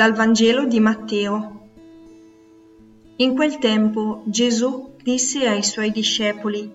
Dal 0.00 0.14
Vangelo 0.14 0.64
di 0.64 0.80
Matteo. 0.80 1.60
In 3.16 3.34
quel 3.34 3.58
tempo 3.58 4.22
Gesù 4.24 4.94
disse 5.02 5.46
ai 5.46 5.62
suoi 5.62 5.90
discepoli, 5.90 6.72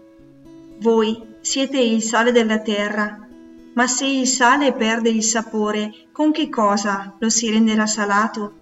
Voi 0.77 1.20
siete 1.41 1.79
il 1.79 2.04
sale 2.04 2.32
della 2.32 2.59
terra, 2.59 3.27
ma 3.73 3.88
se 3.88 4.05
il 4.05 4.27
sale 4.27 4.73
perde 4.73 5.09
il 5.09 5.23
sapore, 5.23 5.91
con 6.11 6.32
che 6.32 6.50
cosa 6.50 7.15
lo 7.18 7.29
si 7.32 7.50
renderà 7.50 7.88
salato? 7.88 8.54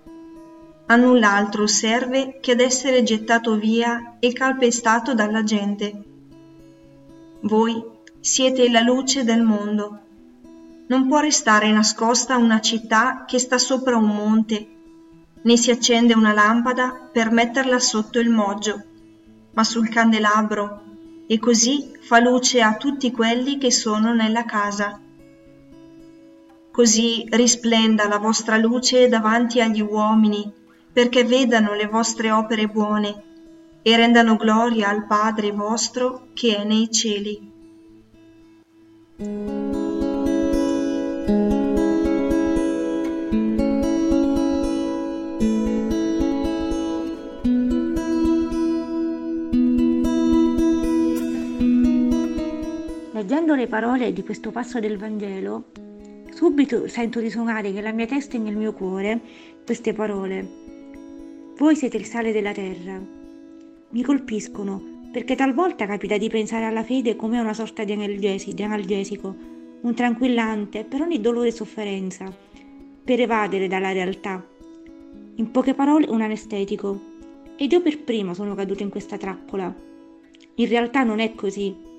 A 0.86 0.96
null'altro 0.96 1.68
serve 1.68 2.38
che 2.40 2.54
ad 2.54 2.62
essere 2.62 3.04
gettato 3.04 3.58
via 3.58 4.16
e 4.22 4.32
calpestato 4.32 5.14
dalla 5.14 5.44
gente. 5.44 6.04
Voi 7.42 7.84
siete 8.22 8.70
la 8.70 8.80
luce 8.80 9.26
del 9.26 9.44
mondo. 9.44 10.00
Non 10.88 11.08
può 11.08 11.20
restare 11.20 11.72
nascosta 11.72 12.38
una 12.38 12.60
città 12.60 13.24
che 13.26 13.40
sta 13.40 13.58
sopra 13.58 13.96
un 13.98 14.08
monte, 14.08 14.68
né 15.42 15.58
si 15.58 15.72
accende 15.72 16.14
una 16.14 16.34
lampada 16.34 17.10
per 17.12 17.32
metterla 17.32 17.80
sotto 17.80 18.20
il 18.20 18.30
moggio, 18.30 18.84
ma 19.54 19.64
sul 19.64 19.90
candelabro, 19.90 20.82
e 21.28 21.40
così 21.40 21.92
fa 22.02 22.20
luce 22.20 22.62
a 22.62 22.76
tutti 22.76 23.12
quelli 23.12 23.58
che 23.58 23.72
sono 23.72 24.14
nella 24.14 24.44
casa. 24.46 25.00
Così 26.72 27.26
risplenda 27.30 28.08
la 28.08 28.18
vostra 28.18 28.58
luce 28.58 29.08
davanti 29.08 29.62
agli 29.62 29.82
uomini, 29.82 30.52
perché 30.92 31.24
vedano 31.24 31.74
le 31.74 31.88
vostre 31.88 32.32
opere 32.32 32.68
buone 32.68 33.24
e 33.82 33.96
rendano 33.96 34.36
gloria 34.36 34.90
al 34.90 35.06
Padre 35.06 35.52
vostro 35.52 36.28
che 36.34 36.58
è 36.58 36.64
nei 36.64 36.92
cieli. 36.92 37.52
Leggendo 53.24 53.56
le 53.56 53.68
parole 53.68 54.12
di 54.12 54.22
questo 54.22 54.52
passo 54.52 54.82
del 54.82 54.98
Vangelo, 54.98 55.72
subito 56.34 56.90
sento 56.90 57.22
risuonare 57.22 57.72
nella 57.72 57.94
mia 57.94 58.06
testa 58.06 58.36
e 58.36 58.40
nel 58.40 58.58
mio 58.58 58.74
cuore 58.74 59.18
queste 59.64 59.94
parole. 59.94 60.46
Voi 61.58 61.74
siete 61.74 61.96
il 61.96 62.04
sale 62.04 62.34
della 62.34 62.52
terra. 62.52 63.02
Mi 63.92 64.04
colpiscono 64.04 65.08
perché 65.10 65.36
talvolta 65.36 65.86
capita 65.86 66.18
di 66.18 66.28
pensare 66.28 66.66
alla 66.66 66.84
fede 66.84 67.16
come 67.16 67.38
a 67.38 67.42
una 67.44 67.54
sorta 67.54 67.86
di, 67.86 67.94
analgesi, 67.94 68.54
di 68.54 68.62
analgesico, 68.62 69.34
un 69.80 69.94
tranquillante 69.94 70.84
per 70.84 71.00
ogni 71.00 71.22
dolore 71.22 71.48
e 71.48 71.52
sofferenza, 71.54 72.26
per 73.06 73.22
evadere 73.22 73.70
dalla 73.70 73.94
realtà. 73.94 74.46
In 75.36 75.50
poche 75.50 75.74
parole, 75.74 76.10
un 76.10 76.20
anestetico. 76.20 77.00
Ed 77.56 77.72
io 77.72 77.82
per 77.82 78.04
prima 78.04 78.34
sono 78.34 78.54
caduta 78.54 78.84
in 78.84 78.90
questa 78.90 79.18
trappola. 79.18 79.74
In 80.56 80.68
realtà 80.68 81.04
non 81.04 81.22
è 81.22 81.34
così. 81.34 81.92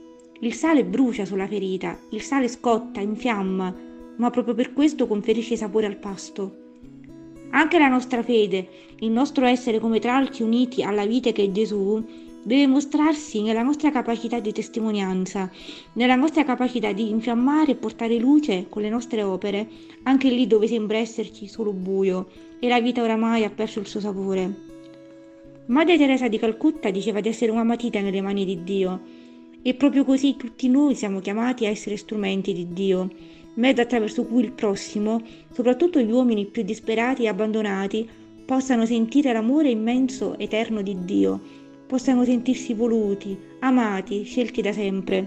Il 0.44 0.52
sale 0.52 0.84
brucia 0.84 1.24
sulla 1.24 1.46
ferita, 1.46 1.98
il 2.10 2.20
sale 2.20 2.48
scotta, 2.48 3.00
infiamma, 3.00 3.74
ma 4.18 4.28
proprio 4.28 4.54
per 4.54 4.74
questo 4.74 5.06
conferisce 5.06 5.56
sapore 5.56 5.86
al 5.86 5.96
pasto. 5.96 6.56
Anche 7.52 7.78
la 7.78 7.88
nostra 7.88 8.22
fede, 8.22 8.68
il 8.98 9.10
nostro 9.10 9.46
essere 9.46 9.78
come 9.78 10.00
tralci 10.00 10.42
uniti 10.42 10.82
alla 10.82 11.06
vita 11.06 11.32
che 11.32 11.44
è 11.44 11.50
Gesù, 11.50 12.04
deve 12.42 12.66
mostrarsi 12.66 13.40
nella 13.40 13.62
nostra 13.62 13.90
capacità 13.90 14.38
di 14.38 14.52
testimonianza, 14.52 15.50
nella 15.94 16.14
nostra 16.14 16.44
capacità 16.44 16.92
di 16.92 17.08
infiammare 17.08 17.72
e 17.72 17.76
portare 17.76 18.18
luce 18.18 18.66
con 18.68 18.82
le 18.82 18.90
nostre 18.90 19.22
opere, 19.22 19.66
anche 20.02 20.28
lì 20.28 20.46
dove 20.46 20.66
sembra 20.66 20.98
esserci 20.98 21.48
solo 21.48 21.72
buio 21.72 22.28
e 22.58 22.68
la 22.68 22.82
vita 22.82 23.02
oramai 23.02 23.44
ha 23.44 23.50
perso 23.50 23.80
il 23.80 23.86
suo 23.86 24.00
sapore. 24.00 24.72
Madre 25.68 25.96
Teresa 25.96 26.28
di 26.28 26.38
Calcutta 26.38 26.90
diceva 26.90 27.20
di 27.20 27.30
essere 27.30 27.50
una 27.50 27.64
matita 27.64 27.98
nelle 28.00 28.20
mani 28.20 28.44
di 28.44 28.62
Dio 28.62 29.22
e 29.66 29.72
proprio 29.72 30.04
così 30.04 30.36
tutti 30.36 30.68
noi 30.68 30.94
siamo 30.94 31.20
chiamati 31.20 31.64
a 31.64 31.70
essere 31.70 31.96
strumenti 31.96 32.52
di 32.52 32.74
Dio, 32.74 33.10
mezzo 33.54 33.80
attraverso 33.80 34.26
cui 34.26 34.44
il 34.44 34.52
prossimo, 34.52 35.22
soprattutto 35.52 35.98
gli 36.00 36.10
uomini 36.10 36.44
più 36.44 36.62
disperati 36.62 37.22
e 37.22 37.28
abbandonati, 37.28 38.06
possano 38.44 38.84
sentire 38.84 39.32
l'amore 39.32 39.70
immenso, 39.70 40.38
eterno 40.38 40.82
di 40.82 41.06
Dio, 41.06 41.40
possano 41.86 42.26
sentirsi 42.26 42.74
voluti, 42.74 43.34
amati, 43.60 44.24
scelti 44.24 44.60
da 44.60 44.72
sempre, 44.72 45.26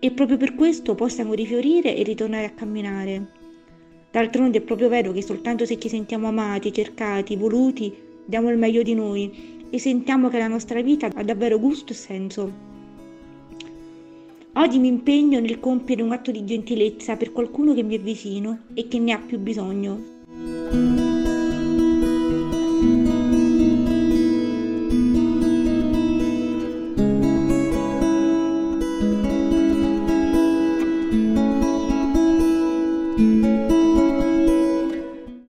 e 0.00 0.10
proprio 0.10 0.36
per 0.36 0.54
questo 0.54 0.94
possano 0.94 1.32
rifiorire 1.32 1.96
e 1.96 2.02
ritornare 2.02 2.44
a 2.44 2.50
camminare. 2.50 3.26
D'altronde 4.10 4.58
è 4.58 4.60
proprio 4.60 4.90
vero 4.90 5.12
che 5.12 5.22
soltanto 5.22 5.64
se 5.64 5.78
ci 5.78 5.88
sentiamo 5.88 6.28
amati, 6.28 6.74
cercati, 6.74 7.36
voluti, 7.36 7.90
diamo 8.26 8.50
il 8.50 8.58
meglio 8.58 8.82
di 8.82 8.92
noi 8.92 9.64
e 9.70 9.78
sentiamo 9.78 10.28
che 10.28 10.36
la 10.36 10.46
nostra 10.46 10.82
vita 10.82 11.08
ha 11.14 11.22
davvero 11.22 11.58
gusto 11.58 11.92
e 11.92 11.96
senso. 11.96 12.75
Oggi 14.58 14.78
mi 14.78 14.88
impegno 14.88 15.38
nel 15.38 15.60
compiere 15.60 16.00
un 16.00 16.12
atto 16.12 16.30
di 16.30 16.42
gentilezza 16.42 17.16
per 17.16 17.30
qualcuno 17.30 17.74
che 17.74 17.82
mi 17.82 17.94
è 17.94 18.00
vicino 18.00 18.60
e 18.72 18.88
che 18.88 18.98
ne 18.98 19.12
ha 19.12 19.18
più 19.18 19.38
bisogno. 19.38 21.05